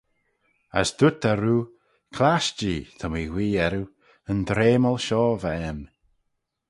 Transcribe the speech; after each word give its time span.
As 0.79 0.89
dooyrt 0.97 1.23
eh 1.31 1.37
roo, 1.37 1.63
Clasht-jee, 2.15 2.87
ta 2.97 3.05
mee 3.11 3.29
guee 3.33 3.59
erriu, 3.65 3.85
yn 4.29 4.39
dreamal 4.49 4.97
shoh 5.05 5.35
va 5.41 5.49
aym. 5.67 5.79